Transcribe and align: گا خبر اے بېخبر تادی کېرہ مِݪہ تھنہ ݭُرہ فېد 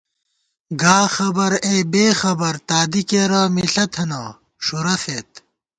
گا 0.81 0.97
خبر 1.15 1.51
اے 1.65 1.75
بېخبر 1.91 2.55
تادی 2.69 3.01
کېرہ 3.09 3.41
مِݪہ 3.53 3.85
تھنہ 3.93 4.21
ݭُرہ 4.63 4.95
فېد 5.01 5.29